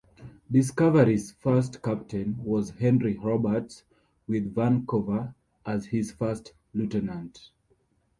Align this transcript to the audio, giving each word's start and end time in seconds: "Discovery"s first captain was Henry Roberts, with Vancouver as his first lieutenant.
"Discovery"s 0.51 1.29
first 1.29 1.83
captain 1.83 2.43
was 2.43 2.71
Henry 2.71 3.15
Roberts, 3.19 3.83
with 4.25 4.55
Vancouver 4.55 5.35
as 5.63 5.85
his 5.85 6.09
first 6.11 6.53
lieutenant. 6.73 7.51